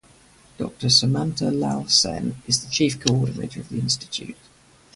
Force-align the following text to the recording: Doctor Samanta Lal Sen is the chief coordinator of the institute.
Doctor 0.57 0.87
Samanta 0.87 1.51
Lal 1.53 1.87
Sen 1.87 2.41
is 2.47 2.65
the 2.65 2.71
chief 2.71 2.99
coordinator 2.99 3.59
of 3.59 3.69
the 3.69 3.77
institute. 3.77 4.35